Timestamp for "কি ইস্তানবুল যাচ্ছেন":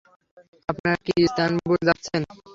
1.05-2.21